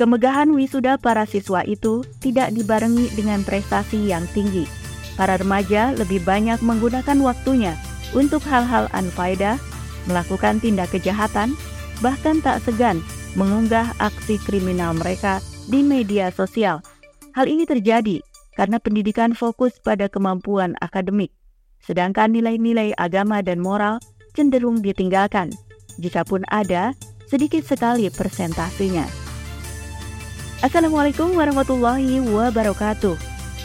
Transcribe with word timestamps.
kemegahan 0.00 0.48
wisuda 0.56 0.96
para 0.96 1.28
siswa 1.28 1.60
itu 1.68 2.00
tidak 2.24 2.56
dibarengi 2.56 3.12
dengan 3.12 3.44
prestasi 3.44 4.08
yang 4.08 4.24
tinggi. 4.32 4.64
Para 5.12 5.36
remaja 5.36 5.92
lebih 5.92 6.24
banyak 6.24 6.64
menggunakan 6.64 7.20
waktunya 7.20 7.76
untuk 8.16 8.40
hal-hal 8.48 8.88
anfaedah, 8.96 9.60
melakukan 10.08 10.56
tindak 10.64 10.88
kejahatan, 10.88 11.52
bahkan 12.00 12.40
tak 12.40 12.64
segan 12.64 13.04
mengunggah 13.36 13.92
aksi 14.00 14.40
kriminal 14.40 14.96
mereka 14.96 15.44
di 15.68 15.84
media 15.84 16.32
sosial. 16.32 16.80
Hal 17.36 17.44
ini 17.44 17.68
terjadi 17.68 18.24
karena 18.56 18.80
pendidikan 18.80 19.36
fokus 19.36 19.76
pada 19.84 20.08
kemampuan 20.08 20.80
akademik, 20.80 21.28
sedangkan 21.84 22.32
nilai-nilai 22.32 22.96
agama 22.96 23.44
dan 23.44 23.60
moral 23.60 24.00
cenderung 24.32 24.80
ditinggalkan. 24.80 25.52
Jikapun 26.00 26.40
ada, 26.48 26.96
sedikit 27.30 27.62
sekali 27.62 28.10
persentasenya. 28.10 29.06
Assalamualaikum 30.66 31.38
warahmatullahi 31.38 32.18
wabarakatuh. 32.26 33.14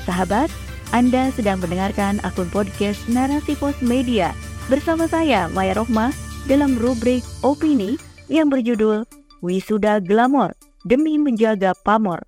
Sahabat, 0.06 0.54
Anda 0.94 1.34
sedang 1.34 1.58
mendengarkan 1.58 2.22
akun 2.22 2.48
podcast 2.54 3.02
Narasi 3.10 3.58
Pos 3.58 3.74
Media 3.82 4.38
bersama 4.70 5.10
saya 5.10 5.50
Maya 5.50 5.74
Rohmah 5.82 6.14
dalam 6.46 6.78
rubrik 6.78 7.26
opini 7.42 7.98
yang 8.30 8.54
berjudul 8.54 9.02
Wisuda 9.42 9.98
Glamor 9.98 10.54
demi 10.86 11.18
menjaga 11.18 11.74
pamor. 11.82 12.22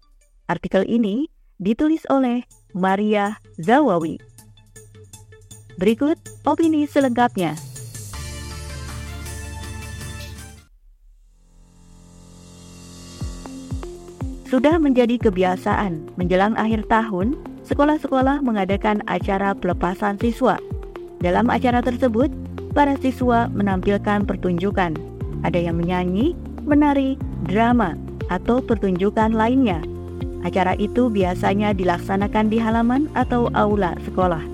Artikel 0.49 0.89
ini 0.89 1.29
ditulis 1.61 2.01
oleh 2.09 2.41
Maria 2.73 3.37
Zawawi. 3.61 4.17
Berikut 5.77 6.17
opini 6.49 6.89
selengkapnya. 6.89 7.53
Sudah 14.47 14.79
menjadi 14.79 15.19
kebiasaan 15.19 16.15
menjelang 16.15 16.55
akhir 16.55 16.87
tahun, 16.87 17.35
sekolah-sekolah 17.67 18.39
mengadakan 18.39 19.03
acara 19.03 19.51
pelepasan 19.51 20.15
siswa. 20.23 20.55
Dalam 21.19 21.51
acara 21.51 21.83
tersebut, 21.83 22.31
para 22.71 22.95
siswa 22.95 23.51
menampilkan 23.51 24.23
pertunjukan. 24.23 24.95
Ada 25.43 25.67
yang 25.67 25.83
menyanyi, 25.83 26.31
menari, 26.63 27.19
drama, 27.43 27.99
atau 28.31 28.63
pertunjukan 28.63 29.35
lainnya. 29.35 29.83
Acara 30.47 30.79
itu 30.79 31.11
biasanya 31.11 31.75
dilaksanakan 31.75 32.47
di 32.47 32.55
halaman 32.55 33.11
atau 33.19 33.51
aula 33.51 33.99
sekolah. 34.07 34.47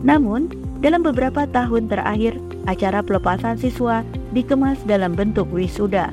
Namun, 0.00 0.48
dalam 0.80 1.04
beberapa 1.04 1.44
tahun 1.44 1.92
terakhir, 1.92 2.40
acara 2.64 3.04
pelepasan 3.04 3.60
siswa 3.60 4.00
dikemas 4.32 4.80
dalam 4.88 5.12
bentuk 5.12 5.44
wisuda 5.52 6.08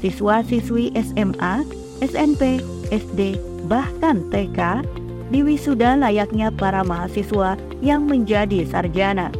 siswa-siswi 0.00 0.96
SMA, 0.96 1.64
SMP, 2.00 2.64
SD, 2.88 3.36
bahkan 3.68 4.24
TK 4.32 4.82
diwisuda 5.30 6.00
layaknya 6.00 6.50
para 6.50 6.82
mahasiswa 6.82 7.54
yang 7.84 8.08
menjadi 8.08 8.66
sarjana. 8.66 9.30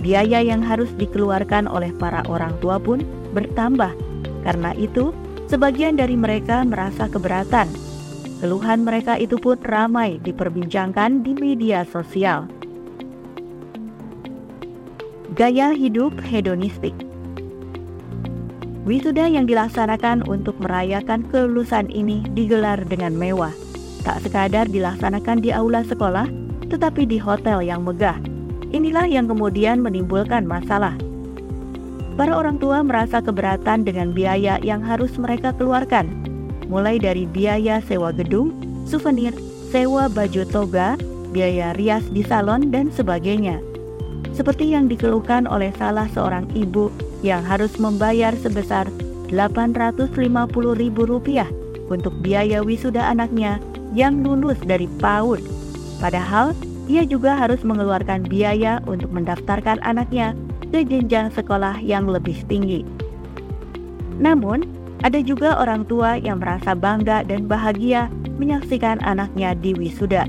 Biaya 0.00 0.40
yang 0.40 0.62
harus 0.62 0.88
dikeluarkan 0.96 1.66
oleh 1.66 1.90
para 1.98 2.22
orang 2.30 2.54
tua 2.62 2.78
pun 2.78 3.02
bertambah. 3.34 3.90
Karena 4.46 4.70
itu, 4.78 5.10
sebagian 5.50 5.98
dari 5.98 6.14
mereka 6.14 6.62
merasa 6.62 7.10
keberatan. 7.10 7.66
Keluhan 8.38 8.86
mereka 8.86 9.18
itu 9.18 9.40
pun 9.40 9.58
ramai 9.64 10.22
diperbincangkan 10.22 11.26
di 11.26 11.32
media 11.34 11.82
sosial. 11.88 12.46
Gaya 15.36 15.74
hidup 15.76 16.16
hedonistik 16.24 17.05
Wisuda 18.86 19.26
yang 19.26 19.50
dilaksanakan 19.50 20.30
untuk 20.30 20.54
merayakan 20.62 21.26
kelulusan 21.26 21.90
ini 21.90 22.22
digelar 22.38 22.78
dengan 22.86 23.18
mewah. 23.18 23.50
Tak 24.06 24.22
sekadar 24.22 24.70
dilaksanakan 24.70 25.42
di 25.42 25.50
aula 25.50 25.82
sekolah, 25.82 26.30
tetapi 26.70 27.02
di 27.02 27.18
hotel 27.18 27.66
yang 27.66 27.82
megah. 27.82 28.14
Inilah 28.70 29.10
yang 29.10 29.26
kemudian 29.26 29.82
menimbulkan 29.82 30.46
masalah. 30.46 30.94
Para 32.14 32.38
orang 32.38 32.62
tua 32.62 32.86
merasa 32.86 33.18
keberatan 33.18 33.82
dengan 33.82 34.14
biaya 34.14 34.62
yang 34.62 34.86
harus 34.86 35.18
mereka 35.18 35.50
keluarkan, 35.58 36.06
mulai 36.70 37.02
dari 37.02 37.26
biaya 37.26 37.82
sewa 37.82 38.14
gedung, 38.14 38.54
souvenir, 38.86 39.34
sewa 39.74 40.06
baju 40.06 40.46
toga, 40.46 40.94
biaya 41.34 41.74
rias 41.74 42.06
di 42.14 42.22
salon, 42.22 42.70
dan 42.70 42.94
sebagainya. 42.94 43.58
Seperti 44.30 44.70
yang 44.70 44.86
dikeluhkan 44.86 45.50
oleh 45.50 45.74
salah 45.74 46.06
seorang 46.14 46.46
ibu 46.54 46.86
yang 47.24 47.44
harus 47.44 47.78
membayar 47.80 48.36
sebesar 48.36 48.88
Rp850.000 49.30 51.46
untuk 51.86 52.14
biaya 52.22 52.62
wisuda 52.62 53.10
anaknya 53.10 53.58
yang 53.94 54.22
lulus 54.22 54.58
dari 54.66 54.86
PAUD. 54.98 55.40
Padahal, 56.02 56.54
ia 56.86 57.02
juga 57.02 57.34
harus 57.34 57.62
mengeluarkan 57.66 58.26
biaya 58.26 58.78
untuk 58.86 59.10
mendaftarkan 59.10 59.82
anaknya 59.82 60.34
ke 60.70 60.86
jenjang 60.86 61.30
sekolah 61.34 61.82
yang 61.82 62.06
lebih 62.06 62.46
tinggi. 62.46 62.86
Namun, 64.18 64.62
ada 65.04 65.20
juga 65.20 65.60
orang 65.60 65.84
tua 65.84 66.16
yang 66.16 66.40
merasa 66.40 66.72
bangga 66.72 67.26
dan 67.26 67.46
bahagia 67.46 68.08
menyaksikan 68.40 69.00
anaknya 69.04 69.52
di 69.56 69.76
wisuda. 69.76 70.24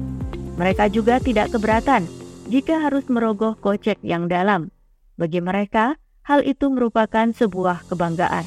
Mereka 0.57 0.89
juga 0.91 1.21
tidak 1.21 1.53
keberatan 1.53 2.09
jika 2.49 2.81
harus 2.81 3.05
merogoh 3.07 3.55
kocek 3.59 3.99
yang 4.01 4.27
dalam. 4.27 4.73
Bagi 5.17 5.41
mereka, 5.41 5.97
hal 6.27 6.43
itu 6.43 6.67
merupakan 6.67 7.31
sebuah 7.31 7.87
kebanggaan. 7.87 8.43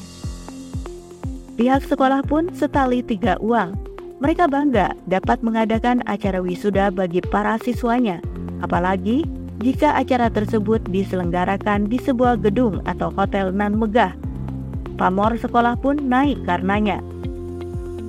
Pihak 1.57 1.81
sekolah 1.89 2.21
pun 2.21 2.53
setali 2.53 3.01
tiga 3.01 3.41
uang. 3.41 3.73
Mereka 4.21 4.45
bangga 4.45 4.93
dapat 5.09 5.41
mengadakan 5.41 6.05
acara 6.05 6.37
wisuda 6.45 6.93
bagi 6.93 7.25
para 7.25 7.57
siswanya, 7.57 8.21
apalagi 8.61 9.25
jika 9.65 9.97
acara 9.97 10.29
tersebut 10.29 10.77
diselenggarakan 10.93 11.89
di 11.89 11.97
sebuah 11.97 12.37
gedung 12.37 12.85
atau 12.85 13.09
hotel 13.09 13.49
nan 13.49 13.81
megah. 13.81 14.13
Pamor 15.01 15.41
sekolah 15.41 15.73
pun 15.81 15.97
naik 15.97 16.45
karenanya. 16.45 17.01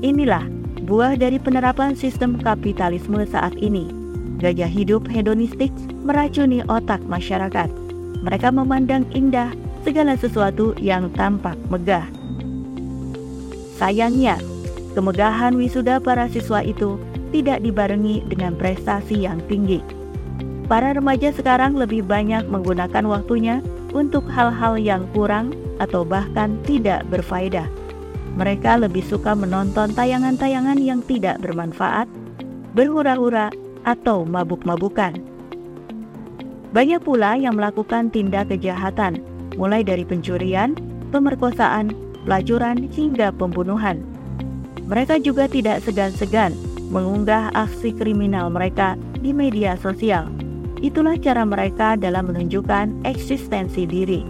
Inilah 0.04 0.44
buah 0.84 1.16
dari 1.16 1.40
penerapan 1.40 1.96
sistem 1.96 2.36
kapitalisme 2.36 3.24
saat 3.24 3.56
ini. 3.56 3.88
Gaya 4.36 4.68
hidup 4.68 5.08
hedonistik 5.08 5.72
meracuni 6.04 6.60
otak 6.68 7.00
masyarakat. 7.08 7.81
Mereka 8.20 8.52
memandang 8.52 9.08
indah 9.16 9.56
segala 9.80 10.14
sesuatu 10.20 10.76
yang 10.76 11.08
tampak 11.16 11.56
megah. 11.72 12.04
Sayangnya, 13.80 14.36
kemegahan 14.92 15.56
wisuda 15.56 15.98
para 15.98 16.28
siswa 16.28 16.60
itu 16.60 17.00
tidak 17.32 17.64
dibarengi 17.64 18.22
dengan 18.28 18.52
prestasi 18.54 19.24
yang 19.24 19.40
tinggi. 19.48 19.80
Para 20.68 20.94
remaja 20.94 21.32
sekarang 21.34 21.74
lebih 21.74 22.06
banyak 22.06 22.46
menggunakan 22.46 23.02
waktunya 23.08 23.58
untuk 23.92 24.24
hal-hal 24.30 24.78
yang 24.78 25.04
kurang 25.10 25.52
atau 25.82 26.06
bahkan 26.06 26.54
tidak 26.68 27.02
berfaedah. 27.10 27.66
Mereka 28.38 28.80
lebih 28.80 29.04
suka 29.04 29.36
menonton 29.36 29.92
tayangan-tayangan 29.92 30.80
yang 30.80 31.04
tidak 31.04 31.42
bermanfaat, 31.44 32.08
berhura-hura, 32.72 33.52
atau 33.82 34.22
mabuk-mabukan. 34.22 35.31
Banyak 36.72 37.04
pula 37.04 37.36
yang 37.36 37.60
melakukan 37.60 38.08
tindak 38.08 38.48
kejahatan, 38.48 39.20
mulai 39.60 39.84
dari 39.84 40.08
pencurian, 40.08 40.72
pemerkosaan, 41.12 41.92
pelacuran, 42.24 42.88
hingga 42.88 43.28
pembunuhan. 43.36 44.00
Mereka 44.88 45.20
juga 45.20 45.44
tidak 45.52 45.84
segan-segan 45.84 46.56
mengunggah 46.88 47.52
aksi 47.52 47.92
kriminal 47.92 48.48
mereka 48.48 48.96
di 49.20 49.36
media 49.36 49.76
sosial. 49.76 50.32
Itulah 50.80 51.20
cara 51.20 51.44
mereka 51.44 51.94
dalam 52.00 52.32
menunjukkan 52.32 53.04
eksistensi 53.04 53.84
diri. 53.84 54.24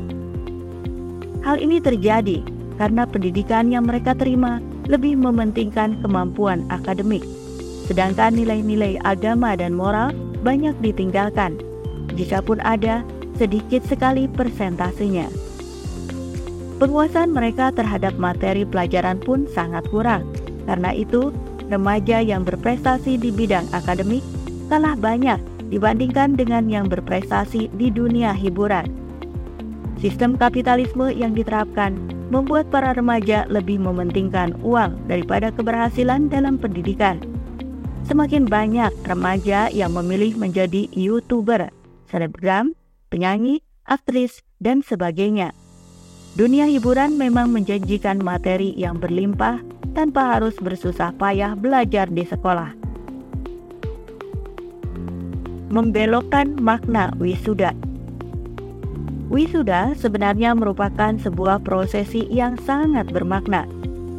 Hal 1.47 1.62
ini 1.62 1.78
terjadi 1.78 2.42
karena 2.74 3.06
pendidikan 3.06 3.71
yang 3.71 3.86
mereka 3.86 4.18
terima 4.18 4.59
lebih 4.91 5.15
mementingkan 5.15 6.03
kemampuan 6.03 6.66
akademik, 6.74 7.22
sedangkan 7.86 8.34
nilai-nilai 8.34 8.98
agama 9.06 9.54
dan 9.54 9.78
moral 9.78 10.10
banyak 10.42 10.74
ditinggalkan 10.83 11.54
jikapun 12.14 12.60
ada 12.62 13.03
sedikit 13.36 13.82
sekali 13.88 14.28
persentasenya. 14.28 15.26
Penguasaan 16.82 17.30
mereka 17.30 17.70
terhadap 17.70 18.18
materi 18.18 18.66
pelajaran 18.66 19.22
pun 19.22 19.47
sangat 19.47 19.86
kurang. 19.86 20.26
Karena 20.66 20.91
itu, 20.91 21.30
remaja 21.70 22.18
yang 22.18 22.42
berprestasi 22.42 23.18
di 23.18 23.30
bidang 23.30 23.70
akademik 23.70 24.22
kalah 24.66 24.98
banyak 24.98 25.38
dibandingkan 25.70 26.34
dengan 26.34 26.66
yang 26.66 26.91
berprestasi 26.91 27.70
di 27.78 27.88
dunia 27.88 28.34
hiburan. 28.34 28.84
Sistem 30.03 30.34
kapitalisme 30.34 31.15
yang 31.15 31.38
diterapkan 31.38 31.94
membuat 32.34 32.66
para 32.72 32.91
remaja 32.97 33.47
lebih 33.47 33.78
mementingkan 33.78 34.56
uang 34.66 34.98
daripada 35.06 35.54
keberhasilan 35.54 36.26
dalam 36.26 36.58
pendidikan. 36.58 37.22
Semakin 38.03 38.50
banyak 38.50 38.91
remaja 39.06 39.70
yang 39.70 39.94
memilih 39.94 40.34
menjadi 40.34 40.91
YouTuber 40.91 41.81
selebgram, 42.12 42.76
penyanyi, 43.09 43.64
aktris, 43.88 44.44
dan 44.60 44.84
sebagainya. 44.84 45.56
Dunia 46.36 46.68
hiburan 46.68 47.16
memang 47.16 47.53
menjanjikan 47.53 48.20
materi 48.20 48.76
yang 48.76 49.00
berlimpah 49.00 49.60
tanpa 49.92 50.36
harus 50.36 50.56
bersusah 50.60 51.12
payah 51.16 51.56
belajar 51.56 52.09
di 52.09 52.24
sekolah. 52.24 52.72
Membelokkan 55.72 56.56
makna 56.60 57.12
wisuda. 57.16 57.72
Wisuda 59.32 59.97
sebenarnya 59.97 60.53
merupakan 60.53 61.16
sebuah 61.16 61.65
prosesi 61.65 62.28
yang 62.28 62.60
sangat 62.60 63.08
bermakna. 63.08 63.65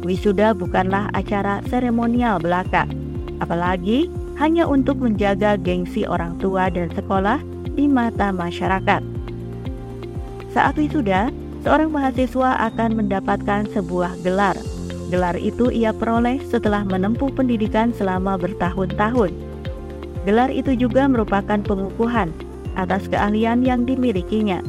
Wisuda 0.02 0.50
bukanlah 0.54 1.10
acara 1.14 1.62
seremonial 1.70 2.42
belaka, 2.42 2.90
apalagi 3.38 4.10
hanya 4.34 4.66
untuk 4.66 4.98
menjaga 4.98 5.54
gengsi 5.54 6.02
orang 6.10 6.34
tua 6.42 6.66
dan 6.66 6.90
sekolah 6.90 7.38
di 7.74 7.90
mata 7.90 8.30
masyarakat. 8.30 9.02
Saat 10.54 10.78
wisuda, 10.78 11.34
seorang 11.66 11.90
mahasiswa 11.90 12.70
akan 12.70 13.02
mendapatkan 13.02 13.66
sebuah 13.74 14.14
gelar. 14.22 14.54
Gelar 15.10 15.34
itu 15.36 15.68
ia 15.68 15.90
peroleh 15.90 16.38
setelah 16.46 16.86
menempuh 16.86 17.28
pendidikan 17.34 17.90
selama 17.90 18.38
bertahun-tahun. 18.38 19.34
Gelar 20.24 20.48
itu 20.48 20.72
juga 20.78 21.04
merupakan 21.10 21.60
pengukuhan 21.60 22.32
atas 22.78 23.10
keahlian 23.10 23.66
yang 23.66 23.84
dimilikinya. 23.84 24.62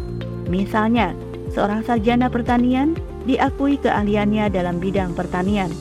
Misalnya, 0.52 1.13
seorang 1.54 1.86
sarjana 1.86 2.28
pertanian 2.28 2.94
diakui 3.25 3.80
keahliannya 3.81 4.52
dalam 4.54 4.78
bidang 4.78 5.16
pertanian, 5.18 5.72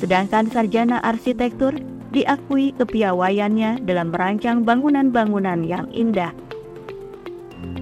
sedangkan 0.00 0.48
sarjana 0.48 1.02
arsitektur 1.04 1.76
diakui 2.10 2.72
kepiawaiannya 2.74 3.84
dalam 3.84 4.10
merancang 4.10 4.64
bangunan-bangunan 4.64 5.62
yang 5.66 5.86
indah. 5.92 6.32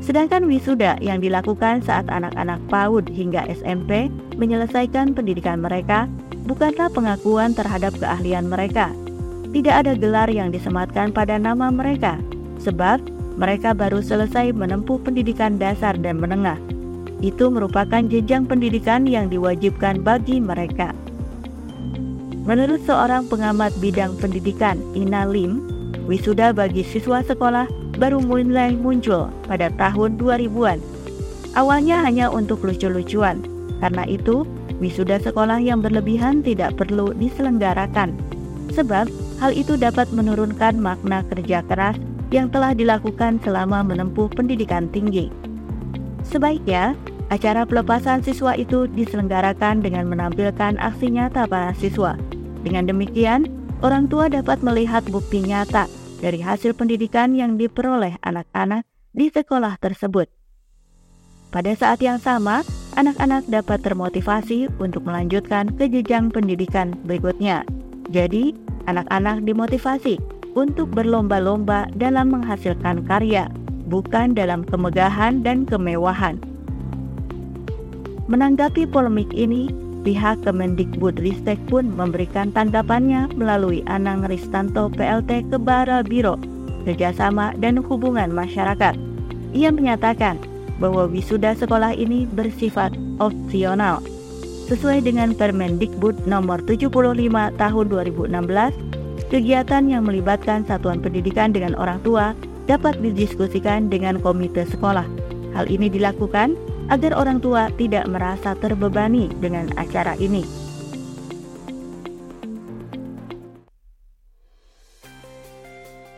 Sedangkan 0.09 0.49
wisuda 0.49 0.97
yang 1.05 1.21
dilakukan 1.21 1.85
saat 1.85 2.09
anak-anak 2.09 2.57
PAUD 2.73 3.13
hingga 3.13 3.45
SMP 3.53 4.09
menyelesaikan 4.41 5.13
pendidikan 5.13 5.61
mereka 5.61 6.09
bukanlah 6.49 6.89
pengakuan 6.89 7.53
terhadap 7.53 7.93
keahlian 8.01 8.49
mereka. 8.49 8.89
Tidak 9.53 9.85
ada 9.85 9.93
gelar 9.93 10.33
yang 10.33 10.49
disematkan 10.49 11.13
pada 11.13 11.37
nama 11.37 11.69
mereka, 11.69 12.17
sebab 12.57 13.05
mereka 13.37 13.77
baru 13.77 14.01
selesai 14.01 14.57
menempuh 14.57 14.97
pendidikan 15.05 15.61
dasar 15.61 15.93
dan 16.01 16.17
menengah. 16.25 16.57
Itu 17.21 17.53
merupakan 17.53 18.01
jenjang 18.01 18.49
pendidikan 18.49 19.05
yang 19.05 19.29
diwajibkan 19.29 20.01
bagi 20.01 20.41
mereka. 20.41 20.97
Menurut 22.49 22.81
seorang 22.89 23.29
pengamat 23.29 23.77
bidang 23.77 24.17
pendidikan, 24.17 24.81
Ina 24.97 25.29
Lim, 25.29 25.69
wisuda 26.09 26.57
bagi 26.57 26.81
siswa 26.81 27.21
sekolah 27.21 27.88
baru 27.99 28.23
mulai 28.23 28.79
muncul 28.79 29.29
pada 29.51 29.69
tahun 29.75 30.17
2000-an. 30.17 30.79
Awalnya 31.59 32.07
hanya 32.07 32.31
untuk 32.31 32.63
lucu-lucuan, 32.63 33.43
karena 33.83 34.07
itu 34.07 34.47
wisuda 34.79 35.19
sekolah 35.19 35.59
yang 35.59 35.83
berlebihan 35.83 36.41
tidak 36.47 36.79
perlu 36.79 37.11
diselenggarakan. 37.19 38.15
Sebab 38.73 39.11
hal 39.43 39.51
itu 39.51 39.75
dapat 39.75 40.07
menurunkan 40.15 40.79
makna 40.79 41.27
kerja 41.27 41.67
keras 41.67 41.99
yang 42.31 42.47
telah 42.47 42.77
dilakukan 42.77 43.43
selama 43.43 43.83
menempuh 43.83 44.31
pendidikan 44.31 44.87
tinggi. 44.95 45.33
Sebaiknya, 46.23 46.95
acara 47.33 47.65
pelepasan 47.65 48.23
siswa 48.23 48.55
itu 48.55 48.87
diselenggarakan 48.93 49.83
dengan 49.83 50.07
menampilkan 50.07 50.79
aksi 50.79 51.11
nyata 51.11 51.49
para 51.49 51.73
siswa. 51.75 52.15
Dengan 52.63 52.87
demikian, 52.87 53.49
orang 53.81 54.07
tua 54.07 54.29
dapat 54.29 54.61
melihat 54.61 55.03
bukti 55.09 55.43
nyata 55.43 55.89
dari 56.19 56.43
hasil 56.43 56.75
pendidikan 56.75 57.35
yang 57.35 57.55
diperoleh 57.57 58.19
anak-anak 58.23 58.85
di 59.15 59.31
sekolah 59.31 59.79
tersebut. 59.79 60.31
Pada 61.49 61.73
saat 61.73 62.05
yang 62.05 62.21
sama, 62.21 62.61
anak-anak 63.01 63.49
dapat 63.49 63.81
termotivasi 63.81 64.69
untuk 64.77 65.09
melanjutkan 65.09 65.73
ke 65.73 65.89
jenjang 65.89 66.29
pendidikan 66.29 66.93
berikutnya. 67.09 67.65
Jadi, 68.13 68.53
anak-anak 68.85 69.49
dimotivasi 69.49 70.21
untuk 70.53 70.93
berlomba-lomba 70.93 71.89
dalam 71.97 72.37
menghasilkan 72.37 73.09
karya, 73.09 73.49
bukan 73.89 74.37
dalam 74.37 74.61
kemegahan 74.61 75.41
dan 75.41 75.65
kemewahan. 75.65 76.37
Menanggapi 78.29 78.85
polemik 78.85 79.33
ini, 79.33 79.73
Pihak 80.07 80.47
Kemendikbudristek 80.47 81.59
pun 81.67 81.91
memberikan 81.91 82.55
tanggapannya 82.55 83.35
melalui 83.35 83.83
Anang 83.91 84.25
Ristanto 84.25 84.87
PLT 84.95 85.51
Kebara 85.51 86.07
Biro, 86.07 86.39
Kerjasama 86.87 87.53
dan 87.59 87.83
Hubungan 87.83 88.31
Masyarakat. 88.31 88.95
Ia 89.53 89.71
menyatakan 89.75 90.39
bahwa 90.79 91.11
wisuda 91.11 91.59
sekolah 91.59 91.93
ini 91.99 92.25
bersifat 92.31 92.95
opsional. 93.19 93.99
Sesuai 94.71 95.03
dengan 95.03 95.33
Permendikbud 95.35 96.29
nomor 96.29 96.61
75 96.63 96.93
tahun 97.57 97.85
2016, 97.89 99.33
kegiatan 99.33 99.83
yang 99.89 100.07
melibatkan 100.07 100.63
satuan 100.69 101.01
pendidikan 101.03 101.51
dengan 101.51 101.75
orang 101.75 101.99
tua 102.05 102.37
dapat 102.69 103.01
didiskusikan 103.01 103.89
dengan 103.89 104.21
komite 104.21 104.69
sekolah. 104.69 105.09
Hal 105.57 105.67
ini 105.73 105.89
dilakukan 105.89 106.55
agar 106.89 107.17
orang 107.17 107.39
tua 107.41 107.69
tidak 107.77 108.09
merasa 108.09 108.57
terbebani 108.57 109.29
dengan 109.41 109.69
acara 109.77 110.17
ini. 110.17 110.45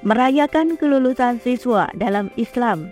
Merayakan 0.00 0.80
kelulusan 0.80 1.44
siswa 1.44 1.92
dalam 1.92 2.32
Islam 2.40 2.88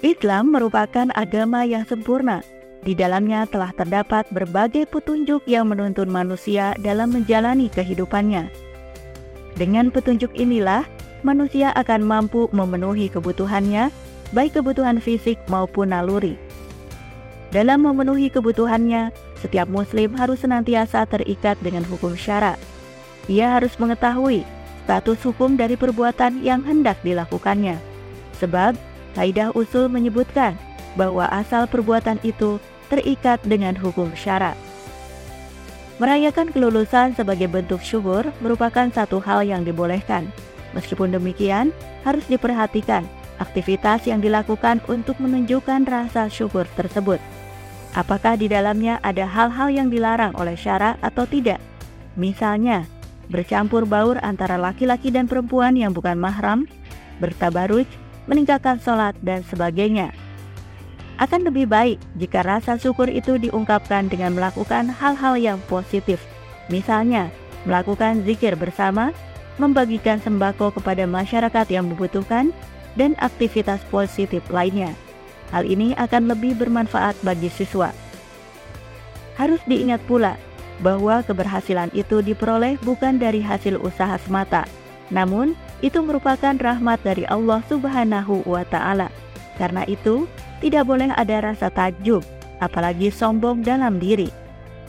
Islam 0.00 0.48
merupakan 0.48 1.12
agama 1.12 1.68
yang 1.68 1.84
sempurna. 1.84 2.40
Di 2.80 2.96
dalamnya 2.96 3.44
telah 3.44 3.68
terdapat 3.76 4.24
berbagai 4.32 4.88
petunjuk 4.88 5.44
yang 5.44 5.68
menuntun 5.68 6.08
manusia 6.08 6.72
dalam 6.80 7.12
menjalani 7.12 7.68
kehidupannya. 7.68 8.48
Dengan 9.60 9.92
petunjuk 9.92 10.32
inilah, 10.32 10.88
manusia 11.20 11.68
akan 11.76 12.00
mampu 12.00 12.48
memenuhi 12.56 13.12
kebutuhannya 13.12 13.92
baik 14.30 14.58
kebutuhan 14.58 15.02
fisik 15.02 15.38
maupun 15.50 15.90
naluri. 15.90 16.38
Dalam 17.50 17.82
memenuhi 17.82 18.30
kebutuhannya, 18.30 19.10
setiap 19.42 19.66
muslim 19.66 20.14
harus 20.14 20.46
senantiasa 20.46 21.02
terikat 21.10 21.58
dengan 21.58 21.82
hukum 21.82 22.14
syara. 22.14 22.54
Ia 23.26 23.58
harus 23.58 23.74
mengetahui 23.74 24.46
status 24.86 25.18
hukum 25.26 25.58
dari 25.58 25.74
perbuatan 25.74 26.46
yang 26.46 26.62
hendak 26.62 26.98
dilakukannya. 27.02 27.78
Sebab, 28.38 28.78
kaidah 29.18 29.50
usul 29.58 29.90
menyebutkan 29.90 30.54
bahwa 30.94 31.26
asal 31.30 31.66
perbuatan 31.66 32.22
itu 32.22 32.62
terikat 32.86 33.42
dengan 33.42 33.74
hukum 33.74 34.10
syara. 34.14 34.54
Merayakan 35.98 36.54
kelulusan 36.54 37.12
sebagai 37.18 37.50
bentuk 37.50 37.82
syukur 37.84 38.24
merupakan 38.40 38.88
satu 38.88 39.20
hal 39.20 39.44
yang 39.44 39.66
dibolehkan. 39.66 40.30
Meskipun 40.72 41.12
demikian, 41.12 41.74
harus 42.06 42.24
diperhatikan 42.30 43.04
aktivitas 43.40 44.04
yang 44.06 44.20
dilakukan 44.20 44.84
untuk 44.86 45.16
menunjukkan 45.18 45.88
rasa 45.88 46.28
syukur 46.28 46.68
tersebut. 46.76 47.18
Apakah 47.96 48.38
di 48.38 48.46
dalamnya 48.46 49.02
ada 49.02 49.26
hal-hal 49.26 49.72
yang 49.72 49.88
dilarang 49.90 50.30
oleh 50.38 50.54
syara 50.54 50.94
atau 51.02 51.26
tidak? 51.26 51.58
Misalnya, 52.14 52.86
bercampur 53.26 53.82
baur 53.82 54.20
antara 54.22 54.54
laki-laki 54.54 55.10
dan 55.10 55.26
perempuan 55.26 55.74
yang 55.74 55.90
bukan 55.90 56.14
mahram, 56.14 56.70
bertabaruj, 57.18 57.90
meninggalkan 58.30 58.78
sholat, 58.78 59.18
dan 59.26 59.42
sebagainya. 59.42 60.14
Akan 61.18 61.44
lebih 61.44 61.66
baik 61.66 61.98
jika 62.16 62.46
rasa 62.46 62.78
syukur 62.78 63.10
itu 63.10 63.36
diungkapkan 63.36 64.08
dengan 64.08 64.38
melakukan 64.38 64.88
hal-hal 64.88 65.34
yang 65.36 65.58
positif. 65.66 66.22
Misalnya, 66.72 67.28
melakukan 67.68 68.22
zikir 68.24 68.56
bersama, 68.56 69.12
membagikan 69.60 70.16
sembako 70.22 70.72
kepada 70.80 71.04
masyarakat 71.04 71.66
yang 71.68 71.92
membutuhkan, 71.92 72.54
dan 72.94 73.18
aktivitas 73.18 73.82
positif 73.90 74.42
lainnya. 74.50 74.94
Hal 75.50 75.66
ini 75.66 75.94
akan 75.98 76.30
lebih 76.30 76.54
bermanfaat 76.58 77.18
bagi 77.26 77.50
siswa. 77.50 77.90
Harus 79.34 79.58
diingat 79.66 79.98
pula 80.06 80.38
bahwa 80.80 81.20
keberhasilan 81.26 81.90
itu 81.92 82.22
diperoleh 82.22 82.78
bukan 82.86 83.18
dari 83.18 83.42
hasil 83.42 83.76
usaha 83.82 84.16
semata, 84.22 84.64
namun 85.10 85.58
itu 85.80 86.00
merupakan 86.00 86.54
rahmat 86.56 87.00
dari 87.02 87.24
Allah 87.28 87.60
Subhanahu 87.68 88.44
wa 88.46 88.64
Ta'ala. 88.68 89.08
Karena 89.56 89.84
itu, 89.88 90.24
tidak 90.60 90.88
boleh 90.88 91.12
ada 91.16 91.52
rasa 91.52 91.68
takjub, 91.68 92.24
apalagi 92.60 93.12
sombong 93.12 93.64
dalam 93.64 94.00
diri. 94.00 94.28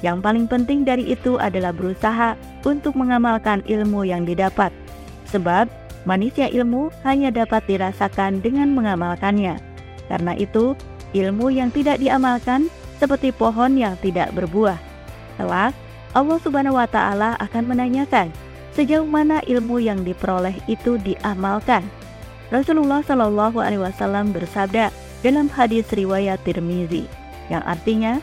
Yang 0.01 0.17
paling 0.23 0.45
penting 0.47 0.81
dari 0.83 1.13
itu 1.13 1.37
adalah 1.37 1.71
berusaha 1.75 2.35
untuk 2.63 2.95
mengamalkan 2.95 3.61
ilmu 3.67 4.07
yang 4.07 4.27
didapat, 4.27 4.71
sebab 5.29 5.67
Manisnya 6.03 6.49
ilmu 6.49 6.89
hanya 7.05 7.29
dapat 7.29 7.61
dirasakan 7.69 8.41
dengan 8.41 8.73
mengamalkannya. 8.73 9.61
Karena 10.09 10.33
itu, 10.33 10.73
ilmu 11.13 11.53
yang 11.53 11.69
tidak 11.69 12.01
diamalkan 12.01 12.67
seperti 12.97 13.29
pohon 13.33 13.77
yang 13.77 13.93
tidak 14.01 14.33
berbuah. 14.33 14.77
Kelak, 15.37 15.73
Allah 16.11 16.37
Subhanahu 16.43 16.77
wa 16.77 16.87
taala 16.89 17.39
akan 17.39 17.71
menanyakan 17.71 18.29
sejauh 18.75 19.07
mana 19.07 19.43
ilmu 19.47 19.79
yang 19.79 20.03
diperoleh 20.03 20.55
itu 20.67 20.99
diamalkan. 20.99 21.83
Rasulullah 22.51 22.99
Shallallahu 22.99 23.63
alaihi 23.63 23.79
wasallam 23.79 24.35
bersabda 24.35 24.91
dalam 25.23 25.47
hadis 25.47 25.87
riwayat 25.95 26.43
Tirmizi, 26.43 27.07
yang 27.47 27.63
artinya 27.63 28.19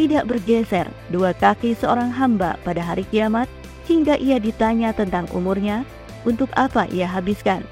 tidak 0.00 0.24
bergeser 0.24 0.88
dua 1.12 1.36
kaki 1.36 1.76
seorang 1.76 2.08
hamba 2.08 2.56
pada 2.64 2.80
hari 2.80 3.04
kiamat 3.12 3.44
hingga 3.84 4.16
ia 4.16 4.40
ditanya 4.40 4.96
tentang 4.96 5.28
umurnya, 5.36 5.84
untuk 6.28 6.50
apa 6.54 6.86
ia 6.90 7.08
habiskan, 7.08 7.64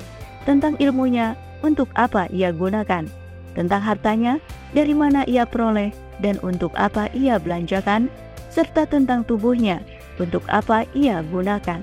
tentang 0.45 0.75
ilmunya, 0.83 1.37
untuk 1.61 1.89
apa 1.95 2.27
ia 2.33 2.51
gunakan, 2.51 3.07
tentang 3.53 3.83
hartanya, 3.83 4.39
dari 4.73 4.95
mana 4.97 5.27
ia 5.29 5.45
peroleh, 5.45 5.93
dan 6.23 6.39
untuk 6.41 6.73
apa 6.79 7.11
ia 7.13 7.37
belanjakan, 7.37 8.09
serta 8.51 8.87
tentang 8.87 9.23
tubuhnya, 9.27 9.83
untuk 10.19 10.43
apa 10.51 10.87
ia 10.97 11.23
gunakan. 11.29 11.81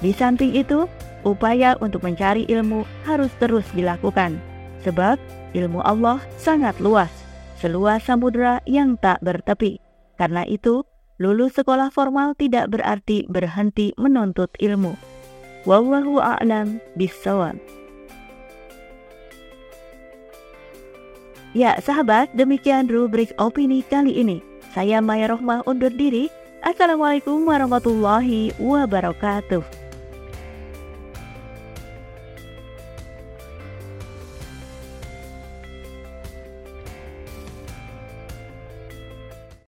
Di 0.00 0.10
samping 0.16 0.56
itu, 0.56 0.88
upaya 1.22 1.76
untuk 1.84 2.04
mencari 2.04 2.48
ilmu 2.48 2.88
harus 3.04 3.30
terus 3.36 3.68
dilakukan, 3.76 4.40
sebab 4.80 5.20
ilmu 5.52 5.84
Allah 5.84 6.22
sangat 6.40 6.78
luas 6.80 7.20
seluas 7.60 8.00
samudera 8.00 8.64
yang 8.64 8.96
tak 8.96 9.20
bertepi. 9.20 9.84
Karena 10.16 10.48
itu, 10.48 10.80
lulus 11.20 11.60
sekolah 11.60 11.92
formal 11.92 12.32
tidak 12.32 12.72
berarti 12.72 13.28
berhenti 13.28 13.92
menuntut 14.00 14.48
ilmu. 14.56 14.96
Wallahu 15.68 16.16
a'lam 16.16 16.80
bishawab. 16.96 17.60
Ya, 21.52 21.76
sahabat, 21.82 22.32
demikian 22.32 22.88
rubrik 22.88 23.36
opini 23.36 23.84
kali 23.84 24.16
ini. 24.16 24.40
Saya 24.72 25.02
Maya 25.02 25.28
Rohmah 25.28 25.66
undur 25.66 25.90
diri. 25.92 26.30
Assalamualaikum 26.62 27.42
warahmatullahi 27.42 28.54
wabarakatuh. 28.56 29.79